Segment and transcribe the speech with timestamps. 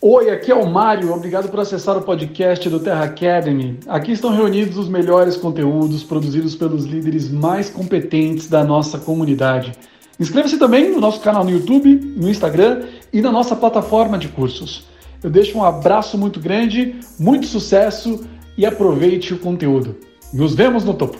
[0.00, 1.12] Oi, aqui é o Mário.
[1.12, 3.80] Obrigado por acessar o podcast do Terra Academy.
[3.88, 9.72] Aqui estão reunidos os melhores conteúdos produzidos pelos líderes mais competentes da nossa comunidade.
[10.20, 14.86] Inscreva-se também no nosso canal no YouTube, no Instagram e na nossa plataforma de cursos.
[15.20, 18.24] Eu deixo um abraço muito grande, muito sucesso
[18.56, 19.96] e aproveite o conteúdo.
[20.32, 21.18] Nos vemos no topo.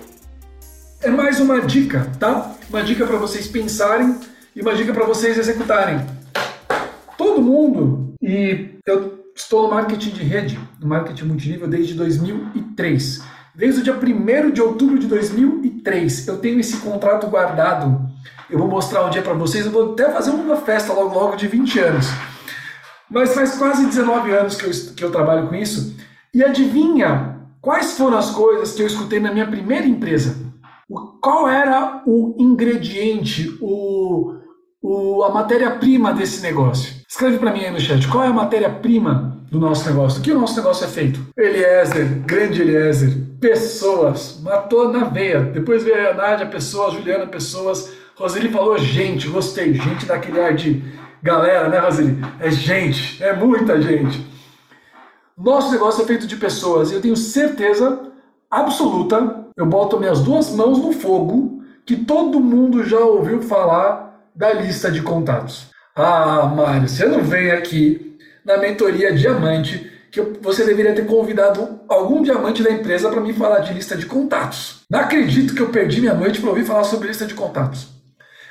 [1.02, 2.54] É mais uma dica, tá?
[2.70, 4.14] Uma dica para vocês pensarem
[4.54, 6.00] e uma dica para vocês executarem.
[7.16, 13.22] Todo mundo, e eu estou no marketing de rede, no marketing multinível desde 2003.
[13.54, 18.06] Desde o dia 1 de outubro de 2003, eu tenho esse contrato guardado.
[18.50, 21.36] Eu vou mostrar um dia para vocês, eu vou até fazer uma festa logo logo
[21.36, 22.06] de 20 anos.
[23.11, 25.96] Mas faz quase 19 anos que eu, que eu trabalho com isso.
[26.34, 30.36] E adivinha quais foram as coisas que eu escutei na minha primeira empresa?
[31.20, 34.34] qual era o ingrediente, o,
[34.81, 37.03] o, a matéria-prima desse negócio?
[37.19, 40.20] Escreve para mim aí no chat, qual é a matéria-prima do nosso negócio?
[40.20, 41.20] Do que o nosso negócio é feito?
[41.36, 45.41] Eliezer, grande Eliezer, pessoas, matou na veia.
[45.41, 47.92] Depois veio a Nádia, pessoas, Juliana, pessoas.
[48.15, 50.81] Roseli falou gente, gostei, gente daquele ar de
[51.20, 52.25] galera, né, Roseli?
[52.39, 54.25] É gente, é muita gente.
[55.37, 58.12] Nosso negócio é feito de pessoas e eu tenho certeza
[58.48, 64.53] absoluta eu boto minhas duas mãos no fogo que todo mundo já ouviu falar da
[64.53, 65.77] lista de contatos.
[66.01, 72.23] Ah, Mário, você não vem aqui na mentoria Diamante que você deveria ter convidado algum
[72.23, 74.83] diamante da empresa para me falar de lista de contatos.
[74.89, 77.89] Não acredito que eu perdi minha noite para ouvir falar sobre lista de contatos.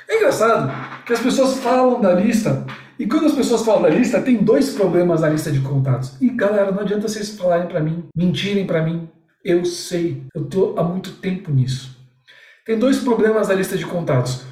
[0.06, 0.70] É engraçado
[1.06, 2.66] que as pessoas falam da lista
[2.98, 6.16] e quando as pessoas falam da lista, tem dois problemas na lista de contatos.
[6.20, 9.08] E galera, não adianta vocês falarem para mim, mentirem para mim,
[9.42, 11.96] eu sei, eu estou há muito tempo nisso.
[12.66, 14.42] Tem dois problemas na lista de contatos.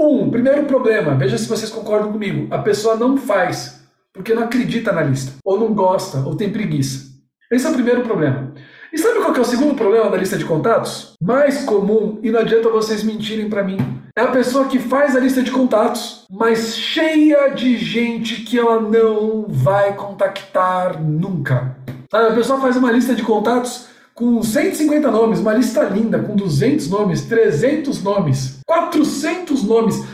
[0.00, 2.46] Um, primeiro problema, veja se vocês concordam comigo.
[2.50, 3.82] A pessoa não faz
[4.14, 7.10] porque não acredita na lista, ou não gosta, ou tem preguiça.
[7.52, 8.54] Esse é o primeiro problema.
[8.90, 11.12] E sabe qual é o segundo problema da lista de contatos?
[11.22, 13.76] Mais comum, e não adianta vocês mentirem para mim.
[14.16, 18.80] É a pessoa que faz a lista de contatos, mas cheia de gente que ela
[18.80, 21.76] não vai contactar nunca.
[22.10, 23.89] Sabe, a pessoa faz uma lista de contatos
[24.20, 30.04] com 150 nomes, uma lista linda, com 200 nomes, 300 nomes, 400 nomes,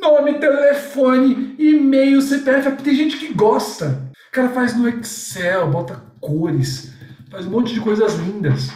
[0.00, 4.04] nome, telefone, e-mail, CPF, tem gente que gosta.
[4.28, 6.92] O cara faz no Excel, bota cores,
[7.28, 8.70] faz um monte de coisas lindas.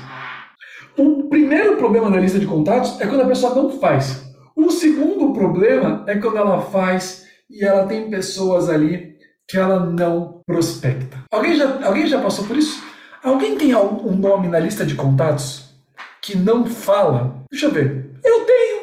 [0.99, 4.25] O primeiro problema na lista de contatos é quando a pessoa não faz.
[4.57, 9.15] O segundo problema é quando ela faz e ela tem pessoas ali
[9.49, 11.19] que ela não prospecta.
[11.31, 12.90] Alguém já, alguém já passou por isso?
[13.23, 15.75] Alguém tem um nome na lista de contatos
[16.23, 17.45] que não fala?
[17.51, 18.11] Deixa eu ver.
[18.25, 18.81] Eu tenho.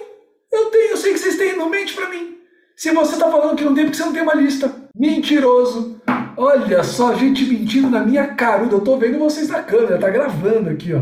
[0.52, 0.92] Eu tenho.
[0.92, 1.58] Eu sei que vocês têm.
[1.58, 2.38] Não mente pra mim.
[2.76, 4.72] Se você está falando que não tem, porque você não tem uma lista.
[4.96, 6.00] Mentiroso.
[6.38, 8.76] Olha só, gente mentindo na minha caruda.
[8.76, 11.02] Eu tô vendo vocês na câmera, tá gravando aqui, ó.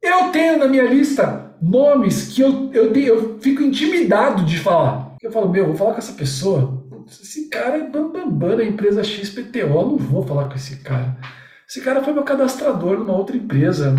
[0.00, 5.14] Eu tenho na minha lista nomes que eu, eu, eu fico intimidado de falar.
[5.22, 6.82] Eu falo, meu, vou falar com essa pessoa.
[7.06, 9.68] Esse cara é bambambam bam, da empresa XPTO.
[9.68, 11.18] Não vou falar com esse cara.
[11.72, 13.96] Esse cara foi meu cadastrador numa outra empresa.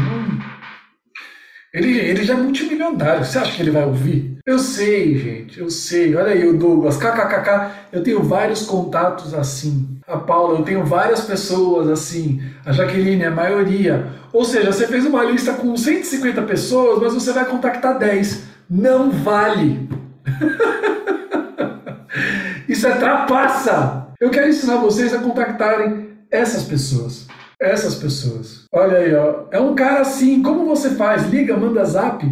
[1.73, 3.25] Ele, ele já é multimilionário.
[3.25, 4.38] Você acha que ele vai ouvir?
[4.45, 6.16] Eu sei, gente, eu sei.
[6.16, 7.72] Olha aí o Douglas, kkkk.
[7.91, 9.97] Eu tenho vários contatos assim.
[10.07, 12.44] A Paula, eu tenho várias pessoas assim.
[12.63, 14.07] A Jaqueline, a maioria.
[14.31, 18.44] Ou seja, você fez uma lista com 150 pessoas, mas você vai contactar 10.
[18.69, 19.89] Não vale.
[22.69, 24.09] Isso é trapaça.
[24.19, 27.32] Eu quero ensinar vocês a contactarem essas pessoas
[27.63, 28.66] essas pessoas.
[28.72, 29.46] Olha aí, ó.
[29.51, 31.29] É um cara assim, como você faz?
[31.29, 32.25] Liga, manda zap.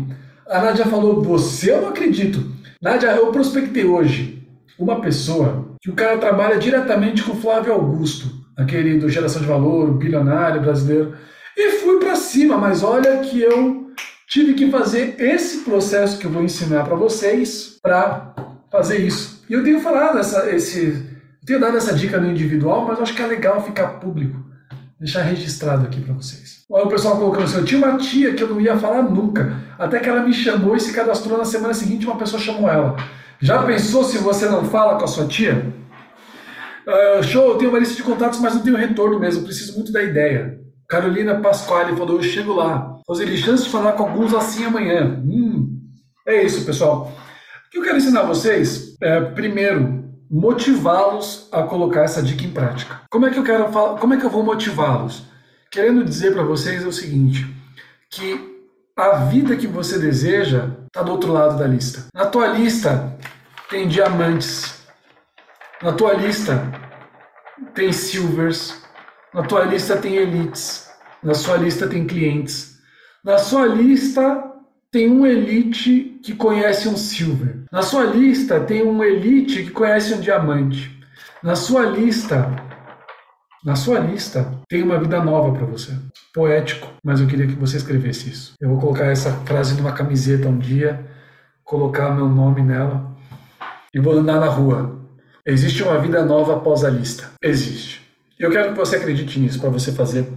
[0.47, 2.52] A Nádia falou, você eu não acredito.
[2.81, 4.47] Nádia, eu prospectei hoje
[4.78, 8.28] uma pessoa que o cara trabalha diretamente com o Flávio Augusto,
[8.58, 11.14] aquele do Geração de Valor, bilionário brasileiro.
[11.56, 13.92] E fui para cima, mas olha que eu
[14.28, 18.34] tive que fazer esse processo que eu vou ensinar para vocês para
[18.72, 19.44] fazer isso.
[19.50, 21.03] E eu tenho falado essa, esse,
[21.46, 24.50] tenho dado essa dica no individual, mas acho que é legal ficar público
[25.01, 26.63] deixar registrado aqui para vocês.
[26.69, 29.59] Olha o pessoal colocando assim, eu tinha uma tia que eu não ia falar nunca,
[29.80, 32.95] até que ela me chamou e se cadastrou na semana seguinte uma pessoa chamou ela.
[33.42, 35.74] Já pensou se você não fala com a sua tia?
[36.86, 39.92] Uh, show, eu tenho uma lista de contatos, mas não tenho retorno mesmo, preciso muito
[39.92, 40.59] da ideia.
[40.88, 42.95] Carolina Pasquale falou, eu chego lá.
[43.07, 45.19] Roseli, chance de falar com alguns assim amanhã.
[45.25, 45.80] Hum,
[46.27, 47.12] é isso, pessoal.
[47.68, 50.00] O que eu quero ensinar vocês é, primeiro,
[50.31, 53.01] motivá-los a colocar essa dica em prática.
[53.10, 55.25] Como é que eu quero falar, como é que eu vou motivá-los?
[55.69, 57.45] Querendo dizer para vocês é o seguinte,
[58.10, 58.50] que
[58.95, 62.06] a vida que você deseja está do outro lado da lista.
[62.13, 63.18] Na tua lista
[63.69, 64.81] tem diamantes.
[65.81, 66.72] Na tua lista
[67.74, 68.81] tem silvers.
[69.34, 70.89] Na tua lista tem elites.
[71.22, 72.80] Na sua lista tem clientes.
[73.24, 74.50] Na sua lista
[74.91, 77.63] tem um elite que conhece um silver.
[77.71, 80.99] Na sua lista tem um elite que conhece um diamante.
[81.41, 82.51] Na sua lista,
[83.63, 85.93] na sua lista tem uma vida nova para você.
[86.33, 88.53] Poético, mas eu queria que você escrevesse isso.
[88.59, 91.05] Eu vou colocar essa frase numa camiseta um dia,
[91.63, 93.15] colocar meu nome nela
[93.93, 94.99] e vou andar na rua.
[95.45, 97.31] Existe uma vida nova após a lista.
[97.41, 98.01] Existe.
[98.38, 100.27] Eu quero que você acredite nisso para você fazer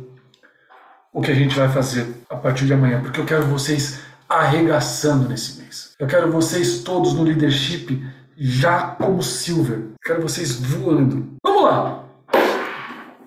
[1.12, 5.28] o que a gente vai fazer a partir de amanhã, porque eu quero vocês arregaçando
[5.28, 5.94] nesse mês.
[5.98, 8.02] Eu quero vocês todos no leadership
[8.36, 9.90] já como silver.
[10.02, 11.34] Quero vocês voando.
[11.44, 12.04] Vamos lá.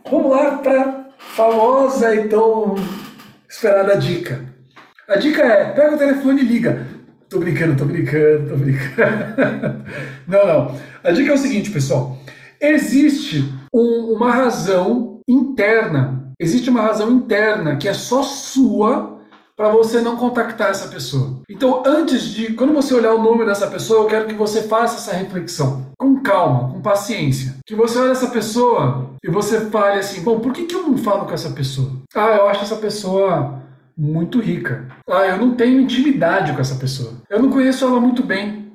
[0.09, 2.75] Vamos lá para famosa e tão
[3.49, 4.45] esperada dica.
[5.07, 6.87] A dica é: pega o telefone e liga.
[7.29, 9.83] Tô brincando, tô brincando, tô brincando.
[10.27, 10.79] não, não.
[11.03, 12.17] A dica é o seguinte, pessoal.
[12.59, 16.31] Existe um, uma razão interna.
[16.39, 19.16] Existe uma razão interna que é só sua
[19.57, 21.41] para você não contactar essa pessoa.
[21.49, 24.97] Então, antes de, quando você olhar o nome dessa pessoa, eu quero que você faça
[24.97, 27.55] essa reflexão com calma, com paciência.
[27.65, 30.95] Que você olhe essa pessoa e você fale assim: bom, por que, que eu não
[30.95, 31.91] falo com essa pessoa?
[32.13, 33.63] Ah, eu acho essa pessoa
[33.97, 34.87] muito rica.
[35.09, 37.13] Ah, eu não tenho intimidade com essa pessoa.
[37.27, 38.67] Eu não conheço ela muito bem.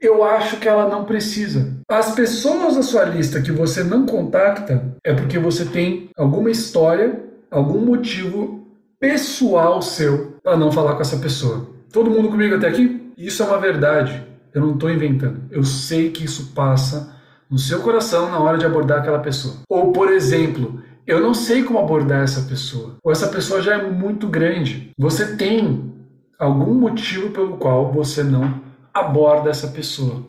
[0.00, 1.74] Eu acho que ela não precisa.
[1.88, 7.24] As pessoas da sua lista que você não contacta é porque você tem alguma história,
[7.50, 8.65] algum motivo
[8.98, 11.68] pessoal seu para não falar com essa pessoa.
[11.92, 13.12] Todo mundo comigo até aqui?
[13.16, 14.26] Isso é uma verdade.
[14.54, 15.42] Eu não estou inventando.
[15.50, 17.14] Eu sei que isso passa
[17.50, 19.56] no seu coração na hora de abordar aquela pessoa.
[19.68, 22.96] Ou, por exemplo, eu não sei como abordar essa pessoa.
[23.02, 24.90] Ou essa pessoa já é muito grande.
[24.98, 25.94] Você tem
[26.38, 28.60] algum motivo pelo qual você não
[28.92, 30.24] aborda essa pessoa.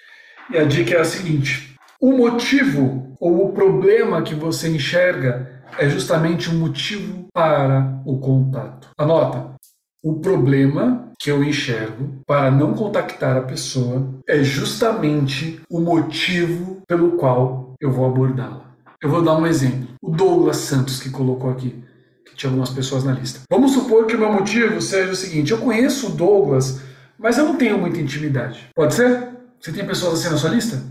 [0.51, 5.89] E a dica é a seguinte: o motivo ou o problema que você enxerga é
[5.89, 8.89] justamente um motivo para o contato.
[8.97, 9.55] Anota.
[10.03, 17.11] O problema que eu enxergo para não contactar a pessoa é justamente o motivo pelo
[17.13, 18.65] qual eu vou abordá-la.
[19.01, 19.87] Eu vou dar um exemplo.
[20.01, 21.83] O Douglas Santos que colocou aqui,
[22.25, 23.41] que tinha algumas pessoas na lista.
[23.49, 26.81] Vamos supor que o meu motivo seja o seguinte: eu conheço o Douglas,
[27.17, 28.69] mas eu não tenho muita intimidade.
[28.75, 29.29] Pode ser?
[29.59, 30.81] Você tem pessoas assim na sua lista?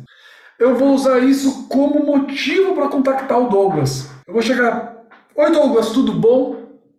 [0.59, 4.16] Eu vou usar isso como motivo para contactar o Douglas.
[4.27, 5.05] Eu vou chegar,
[5.37, 6.57] oi Douglas, tudo bom?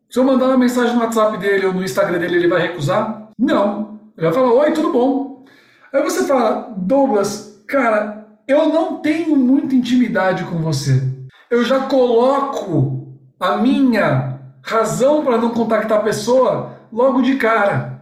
[0.09, 3.27] Se eu mandar uma mensagem no WhatsApp dele ou no Instagram dele, ele vai recusar?
[3.37, 3.99] Não.
[4.17, 5.43] Ele vai falar, oi, tudo bom?
[5.91, 11.03] Aí você fala, Douglas, cara, eu não tenho muita intimidade com você.
[11.51, 17.99] Eu já coloco a minha razão para não contactar a pessoa logo de cara.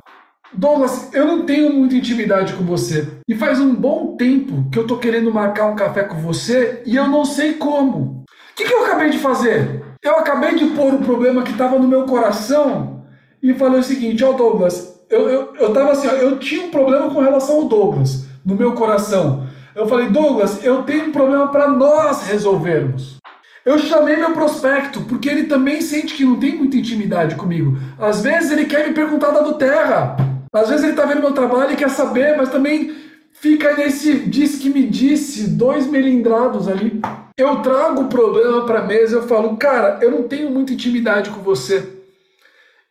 [0.53, 3.07] Douglas, eu não tenho muita intimidade com você.
[3.27, 6.95] E faz um bom tempo que eu tô querendo marcar um café com você e
[6.95, 8.23] eu não sei como.
[8.55, 9.83] O que, que eu acabei de fazer?
[10.01, 13.03] Eu acabei de pôr o problema que estava no meu coração
[13.43, 16.65] e falei o seguinte, ó oh Douglas, eu, eu, eu tava assim, ó, eu tinha
[16.65, 19.45] um problema com relação ao Douglas, no meu coração.
[19.75, 23.17] Eu falei, Douglas, eu tenho um problema para nós resolvermos.
[23.65, 27.77] Eu chamei meu prospecto, porque ele também sente que não tem muita intimidade comigo.
[27.99, 30.15] Às vezes ele quer me perguntar da do Terra.
[30.53, 32.95] Às vezes ele está vendo meu trabalho e quer saber, mas também
[33.39, 37.01] fica nesse diz que me disse, dois melindrados ali.
[37.37, 41.41] Eu trago o problema para mesa, eu falo, cara, eu não tenho muita intimidade com
[41.41, 41.95] você.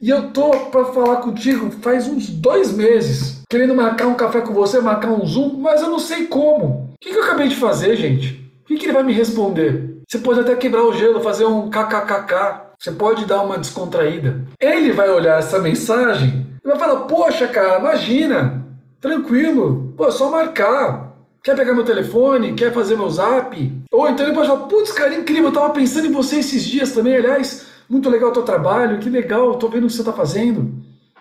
[0.00, 4.52] E eu tô para falar contigo faz uns dois meses, querendo marcar um café com
[4.52, 6.92] você, marcar um Zoom, mas eu não sei como.
[6.92, 8.44] O que, que eu acabei de fazer, gente?
[8.62, 9.94] O que, que ele vai me responder?
[10.06, 12.74] Você pode até quebrar o gelo, fazer um kkkk.
[12.78, 14.44] Você pode dar uma descontraída.
[14.60, 18.63] Ele vai olhar essa mensagem e vai falar: Poxa, cara, imagina,
[19.04, 21.12] tranquilo, pô, é só marcar.
[21.42, 22.54] Quer pegar meu telefone?
[22.54, 23.84] Quer fazer meu zap?
[23.92, 26.92] Ou então ele pode falar, putz, cara, incrível, eu tava pensando em você esses dias
[26.92, 30.12] também, aliás, muito legal o teu trabalho, que legal, tô vendo o que você tá
[30.14, 30.72] fazendo.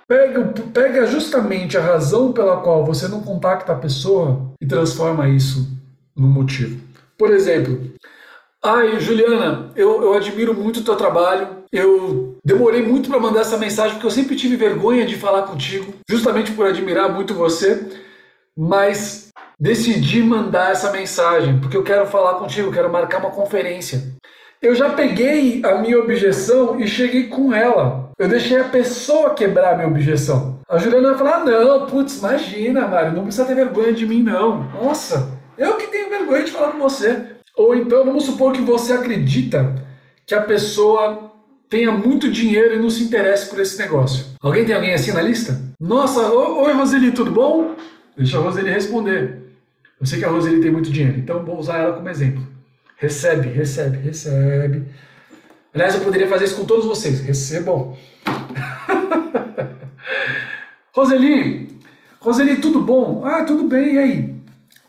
[0.07, 5.67] Pega, pega justamente a razão pela qual você não contacta a pessoa e transforma isso
[6.15, 6.79] no motivo.
[7.17, 7.91] Por exemplo,
[8.63, 13.57] ai, Juliana, eu, eu admiro muito o teu trabalho, eu demorei muito para mandar essa
[13.57, 17.83] mensagem porque eu sempre tive vergonha de falar contigo, justamente por admirar muito você,
[18.55, 24.03] mas decidi mandar essa mensagem, porque eu quero falar contigo, quero marcar uma conferência.
[24.61, 28.11] Eu já peguei a minha objeção e cheguei com ela.
[28.19, 30.59] Eu deixei a pessoa quebrar a minha objeção.
[30.69, 34.21] A Juliana vai falar: ah, não, putz, imagina, Mário, não precisa ter vergonha de mim,
[34.21, 34.63] não.
[34.81, 37.33] Nossa, eu que tenho vergonha de falar com você.
[37.57, 39.75] Ou então, vamos supor que você acredita
[40.25, 41.32] que a pessoa
[41.73, 44.27] tenha muito dinheiro e não se interesse por esse negócio.
[44.39, 45.59] Alguém tem alguém assim na lista?
[45.79, 47.73] Nossa, oi Roseli, tudo bom?
[48.15, 49.39] Deixa a Roseli responder.
[49.99, 52.45] Eu sei que a Roseli tem muito dinheiro, então vou usar ela como exemplo.
[52.97, 54.83] Recebe, recebe, recebe.
[55.73, 57.21] Aliás, eu poderia fazer isso com todos vocês.
[57.21, 57.97] Recebam.
[60.93, 61.75] Roseli,
[62.19, 63.23] Roseli, tudo bom?
[63.25, 64.35] Ah, tudo bem, e aí?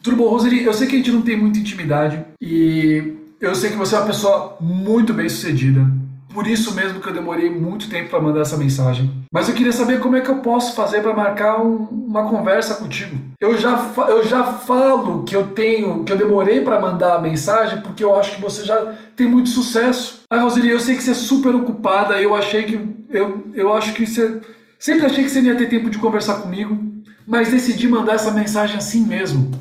[0.02, 0.62] Tudo bom, Roseli?
[0.62, 4.00] Eu sei que a gente não tem muita intimidade e eu sei que você é
[4.00, 6.03] uma pessoa muito bem sucedida.
[6.34, 9.08] Por isso mesmo que eu demorei muito tempo para mandar essa mensagem.
[9.32, 12.74] Mas eu queria saber como é que eu posso fazer para marcar um, uma conversa
[12.74, 13.16] contigo.
[13.40, 17.80] Eu já, eu já falo que eu tenho, que eu demorei para mandar a mensagem
[17.82, 20.22] porque eu acho que você já tem muito sucesso.
[20.28, 22.20] Ah, Roseli, eu sei que você é super ocupada.
[22.20, 24.40] Eu achei que eu, eu acho que você
[24.76, 26.76] sempre achei que você não ia ter tempo de conversar comigo,
[27.24, 29.52] mas decidi mandar essa mensagem assim mesmo.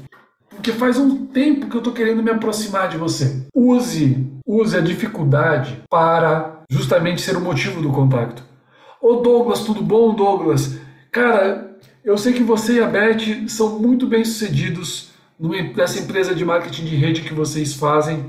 [0.49, 3.45] Porque faz um tempo que eu tô querendo me aproximar de você.
[3.53, 8.43] Use, use a dificuldade para justamente ser o motivo do contato.
[8.99, 10.77] Ô Douglas, tudo bom, Douglas?
[11.11, 15.11] Cara, eu sei que você e a Beth são muito bem sucedidos
[15.75, 18.25] nessa empresa de marketing de rede que vocês fazem.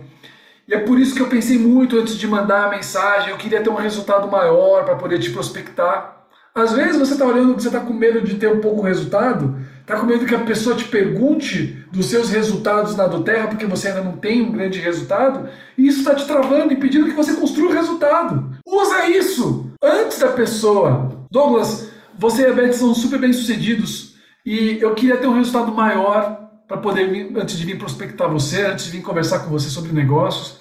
[0.68, 3.30] E é por isso que eu pensei muito antes de mandar a mensagem.
[3.30, 6.23] Eu queria ter um resultado maior para poder te prospectar.
[6.54, 9.98] Às vezes você está olhando você está com medo de ter um pouco resultado, está
[9.98, 13.88] com medo que a pessoa te pergunte dos seus resultados na do Terra porque você
[13.88, 17.70] ainda não tem um grande resultado, e isso está te travando, impedindo que você construa
[17.70, 18.56] o resultado.
[18.64, 21.26] Usa isso antes da pessoa.
[21.28, 24.14] Douglas, você e a Beth são super bem sucedidos
[24.46, 28.62] e eu queria ter um resultado maior para poder vir, antes de vir prospectar você,
[28.62, 30.58] antes de vir conversar com você sobre negócios,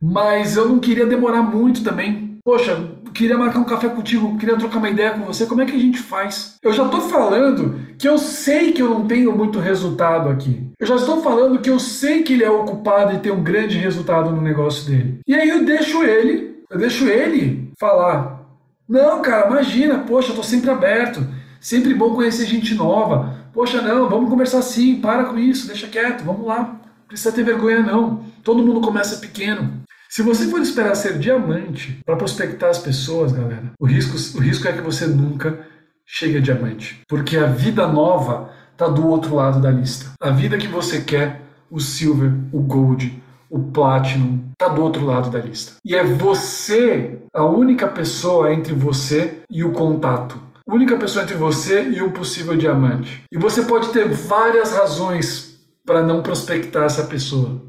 [0.00, 2.25] mas eu não queria demorar muito também.
[2.46, 2.78] Poxa,
[3.12, 5.80] queria marcar um café contigo, queria trocar uma ideia com você, como é que a
[5.80, 6.56] gente faz?
[6.62, 10.64] Eu já estou falando que eu sei que eu não tenho muito resultado aqui.
[10.78, 13.76] Eu já estou falando que eu sei que ele é ocupado e tem um grande
[13.76, 15.18] resultado no negócio dele.
[15.26, 18.46] E aí eu deixo ele, eu deixo ele falar.
[18.88, 21.26] Não, cara, imagina, poxa, eu tô sempre aberto.
[21.60, 23.40] Sempre bom conhecer gente nova.
[23.52, 26.60] Poxa, não, vamos conversar sim, para com isso, deixa quieto, vamos lá.
[26.60, 28.20] Não precisa ter vergonha não.
[28.44, 29.84] Todo mundo começa pequeno.
[30.08, 34.68] Se você for esperar ser diamante para prospectar as pessoas, galera, o risco, o risco
[34.68, 35.66] é que você nunca
[36.06, 37.02] chegue a diamante.
[37.08, 40.12] Porque a vida nova está do outro lado da lista.
[40.20, 45.30] A vida que você quer, o silver, o gold, o platinum, está do outro lado
[45.30, 45.74] da lista.
[45.84, 50.40] E é você a única pessoa entre você e o contato.
[50.66, 53.24] Única pessoa entre você e o possível diamante.
[53.30, 57.62] E você pode ter várias razões para não prospectar essa pessoa.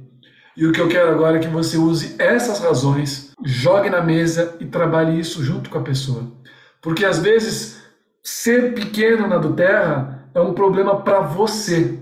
[0.58, 4.56] E o que eu quero agora é que você use essas razões, jogue na mesa
[4.60, 6.24] e trabalhe isso junto com a pessoa.
[6.82, 7.80] Porque às vezes
[8.24, 12.00] ser pequeno na do terra é um problema para você,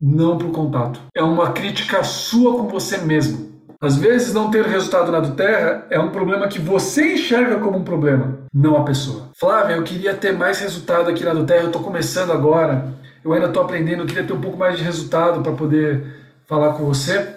[0.00, 0.98] não para o contato.
[1.14, 3.46] É uma crítica sua com você mesmo.
[3.78, 7.76] Às vezes não ter resultado na do terra é um problema que você enxerga como
[7.76, 9.28] um problema, não a pessoa.
[9.38, 12.88] Flávia, eu queria ter mais resultado aqui na do terra, eu estou começando agora,
[13.22, 16.06] eu ainda estou aprendendo, eu queria ter um pouco mais de resultado para poder
[16.46, 17.36] falar com você.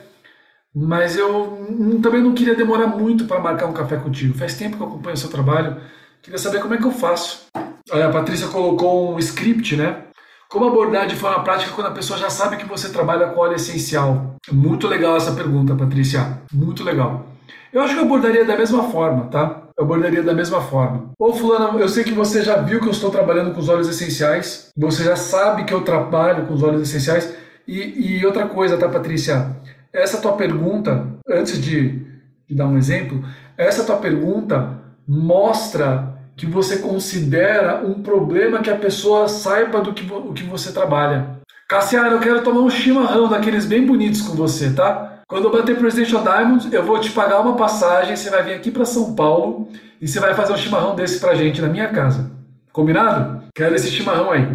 [0.74, 4.38] Mas eu também não queria demorar muito para marcar um café contigo.
[4.38, 5.78] Faz tempo que eu acompanho o seu trabalho.
[6.22, 7.48] Queria saber como é que eu faço.
[7.92, 10.04] Olha, a Patrícia colocou um script, né?
[10.50, 13.56] Como abordar de forma prática quando a pessoa já sabe que você trabalha com óleo
[13.56, 14.36] essencial?
[14.52, 16.42] Muito legal essa pergunta, Patrícia.
[16.54, 17.26] Muito legal.
[17.74, 19.64] Eu acho que eu abordaria da mesma forma, tá?
[19.78, 21.12] Eu abordaria da mesma forma.
[21.18, 23.88] Ô, Fulano, eu sei que você já viu que eu estou trabalhando com os óleos
[23.88, 24.70] essenciais.
[24.78, 27.34] Você já sabe que eu trabalho com os óleos essenciais.
[27.68, 29.56] E, e outra coisa, tá, Patrícia?
[29.94, 32.00] Essa tua pergunta, antes de,
[32.48, 33.24] de dar um exemplo,
[33.58, 40.12] essa tua pergunta mostra que você considera um problema que a pessoa saiba do que,
[40.12, 41.42] o que você trabalha.
[41.68, 45.20] Cassiano, eu quero tomar um chimarrão daqueles bem bonitos com você, tá?
[45.28, 48.72] Quando eu bater Presidential Diamond, eu vou te pagar uma passagem, você vai vir aqui
[48.72, 49.70] para São Paulo
[50.02, 52.32] e você vai fazer um chimarrão desse pra gente na minha casa.
[52.74, 53.44] Combinado?
[53.56, 54.48] Quero esse chimarrão aí.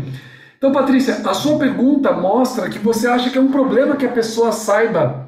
[0.58, 4.12] Então, Patrícia, a sua pergunta mostra que você acha que é um problema que a
[4.12, 5.25] pessoa saiba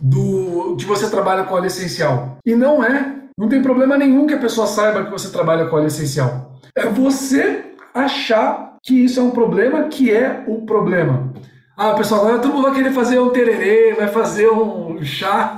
[0.00, 2.38] do que você trabalha com óleo essencial.
[2.44, 3.16] E não é.
[3.36, 6.58] Não tem problema nenhum que a pessoa saiba que você trabalha com óleo essencial.
[6.74, 11.32] É você achar que isso é um problema, que é o problema.
[11.76, 15.56] Ah, pessoal, agora todo mundo vai querer fazer um tererê, vai fazer um chá.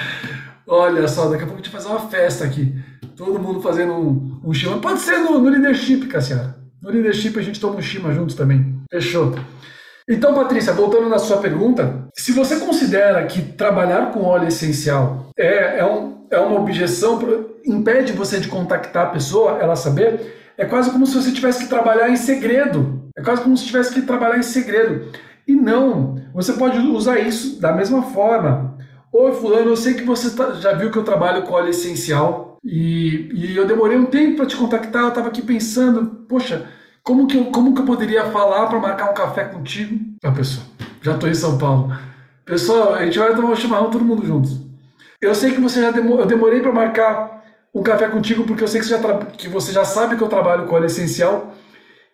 [0.66, 2.74] Olha só, daqui a pouco a gente vai fazer uma festa aqui.
[3.16, 4.78] Todo mundo fazendo um, um chima.
[4.78, 6.58] Pode ser no, no leadership, Cassiara.
[6.82, 8.78] No leadership a gente toma um chima juntos também.
[8.90, 9.34] Fechou.
[10.08, 15.80] Então, Patrícia, voltando na sua pergunta, se você considera que trabalhar com óleo essencial é,
[15.80, 17.20] é, um, é uma objeção,
[17.62, 21.68] impede você de contactar a pessoa, ela saber, é quase como se você tivesse que
[21.68, 23.02] trabalhar em segredo.
[23.14, 25.12] É quase como se tivesse que trabalhar em segredo.
[25.46, 28.78] E não, você pode usar isso da mesma forma.
[29.12, 32.58] Oi, fulano, eu sei que você tá, já viu que eu trabalho com óleo essencial
[32.64, 36.66] e, e eu demorei um tempo para te contactar, eu estava aqui pensando, poxa,
[37.08, 39.98] como que eu, como que eu poderia falar para marcar um café contigo?
[40.22, 40.66] Ah, pessoal,
[41.00, 41.90] já estou em São Paulo.
[42.44, 44.60] Pessoal, a gente vai tomar um chimarrão todo mundo juntos.
[45.18, 46.20] Eu sei que você já demor...
[46.20, 47.42] eu demorei para marcar
[47.74, 50.28] um café contigo porque eu sei que você, já que você já sabe que eu
[50.28, 51.54] trabalho com óleo essencial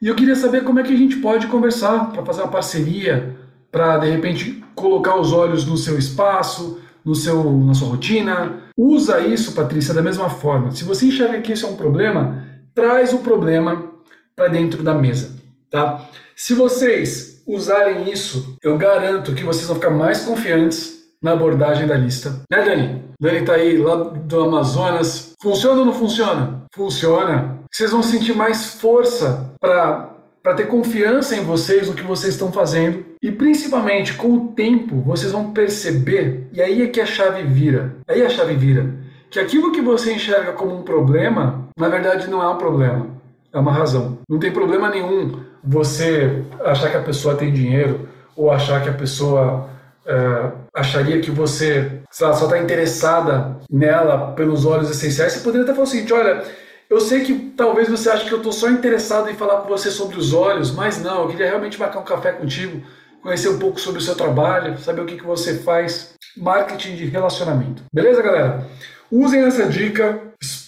[0.01, 3.37] e eu queria saber como é que a gente pode conversar para fazer uma parceria,
[3.73, 8.61] para de repente colocar os olhos no seu espaço, no seu, na sua rotina.
[8.77, 10.71] Usa isso, Patrícia, da mesma forma.
[10.71, 13.94] Se você enxerga que isso é um problema, traz o problema
[14.37, 15.37] para dentro da mesa,
[15.71, 16.09] tá?
[16.37, 21.97] Se vocês usarem isso, eu garanto que vocês vão ficar mais confiantes na abordagem da
[21.97, 22.43] lista.
[22.51, 23.05] Né, Dani?
[23.21, 25.33] Dani tá aí lá do Amazonas.
[25.41, 26.65] Funciona ou não funciona?
[26.75, 30.11] Funciona vocês vão sentir mais força para
[30.41, 33.03] para ter confiança em vocês, no que vocês estão fazendo.
[33.23, 37.97] E principalmente com o tempo, vocês vão perceber, e aí é que a chave vira.
[38.07, 38.95] Aí a chave vira.
[39.31, 43.07] Que aquilo que você enxerga como um problema, na verdade não é um problema.
[43.55, 44.19] É uma razão.
[44.29, 48.95] Não tem problema nenhum você achar que a pessoa tem dinheiro ou achar que a
[48.95, 49.71] pessoa
[50.05, 55.33] é, acharia que você só está interessada nela pelos olhos essenciais.
[55.33, 56.43] Você poderia até falar o seguinte: olha
[56.89, 59.91] eu sei que talvez você ache que eu estou só interessado em falar com você
[59.91, 62.83] sobre os olhos, mas não, eu queria realmente marcar um café contigo,
[63.23, 67.07] conhecer um pouco sobre o seu trabalho, saber o que, que você faz, marketing de
[67.07, 67.83] relacionamento.
[67.93, 68.67] Beleza, galera?
[69.11, 70.21] Usem essa dica,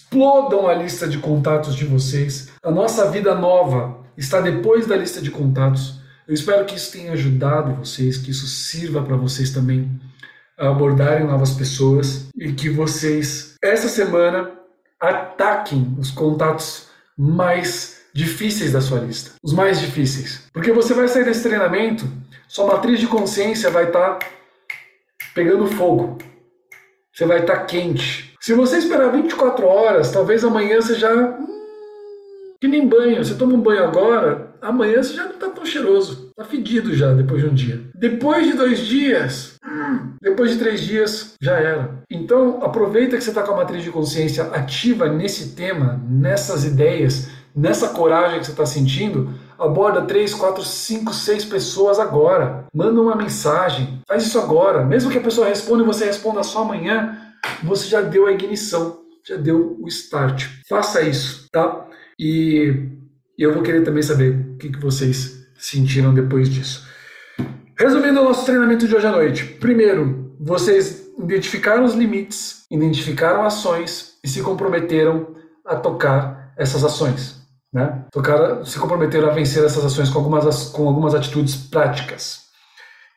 [0.07, 2.49] explodam a lista de contatos de vocês.
[2.63, 5.99] A nossa vida nova está depois da lista de contatos.
[6.27, 9.89] Eu espero que isso tenha ajudado vocês, que isso sirva para vocês também
[10.57, 14.51] abordarem novas pessoas e que vocês, essa semana,
[14.99, 16.87] ataquem os contatos
[17.17, 19.31] mais difíceis da sua lista.
[19.43, 20.43] Os mais difíceis.
[20.51, 22.05] Porque você vai sair desse treinamento,
[22.47, 24.27] sua matriz de consciência vai estar tá
[25.35, 26.17] pegando fogo.
[27.13, 28.36] Você vai estar tá quente.
[28.47, 31.13] Se você esperar 24 horas, talvez amanhã você já.
[31.13, 31.47] Hum,
[32.61, 33.21] que nem banho.
[33.21, 36.29] Você toma um banho agora, amanhã você já não está tão cheiroso.
[36.29, 37.81] Está fedido já depois de um dia.
[37.93, 39.55] Depois de dois dias,
[40.21, 41.99] depois de três dias, já era.
[42.09, 47.27] Então, aproveita que você está com a matriz de consciência ativa nesse tema, nessas ideias,
[47.53, 49.29] nessa coragem que você está sentindo.
[49.59, 52.63] Aborda três, quatro, cinco, seis pessoas agora.
[52.73, 53.99] Manda uma mensagem.
[54.07, 54.85] Faz isso agora.
[54.85, 57.26] Mesmo que a pessoa responda e você responda só amanhã,
[57.63, 60.45] você já deu a ignição, já deu o start.
[60.67, 61.87] Faça isso, tá?
[62.19, 62.89] E
[63.37, 66.87] eu vou querer também saber o que, vocês sentiram depois disso.
[67.77, 69.45] Resumindo o nosso treinamento de hoje à noite.
[69.45, 77.37] Primeiro, vocês identificaram os limites, identificaram ações e se comprometeram a tocar essas ações.
[77.71, 78.05] Né?
[78.11, 82.47] Tocar, se comprometeram a vencer essas ações com algumas, com algumas atitudes práticas.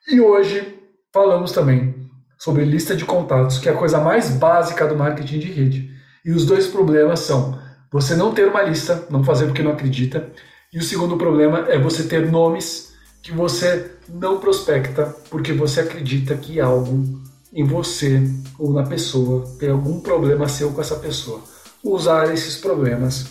[0.09, 0.79] E hoje
[1.13, 2.10] falamos também
[2.41, 5.91] sobre lista de contatos, que é a coisa mais básica do marketing de rede.
[6.25, 7.59] E os dois problemas são
[7.93, 10.31] você não ter uma lista, não fazer porque não acredita,
[10.73, 16.35] e o segundo problema é você ter nomes que você não prospecta porque você acredita
[16.35, 17.21] que algo
[17.53, 18.23] em você
[18.59, 21.43] ou na pessoa tem algum problema seu com essa pessoa.
[21.83, 23.27] Usar esses problemas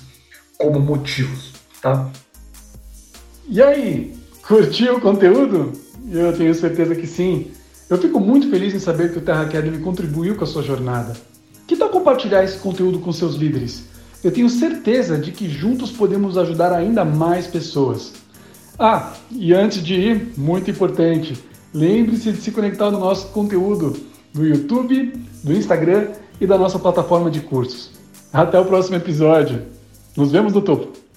[0.57, 2.09] como motivos, tá?
[3.47, 5.71] E aí, curtiu o conteúdo?
[6.11, 7.51] Eu tenho certeza que sim.
[7.89, 11.13] Eu fico muito feliz em saber que o Terra Academy contribuiu com a sua jornada.
[11.65, 13.85] Que tal compartilhar esse conteúdo com seus líderes?
[14.23, 18.13] Eu tenho certeza de que juntos podemos ajudar ainda mais pessoas.
[18.77, 21.33] Ah, e antes de ir, muito importante,
[21.73, 23.97] lembre-se de se conectar no nosso conteúdo
[24.33, 27.89] do YouTube, do Instagram e da nossa plataforma de cursos.
[28.31, 29.63] Até o próximo episódio.
[30.15, 31.08] Nos vemos no topo.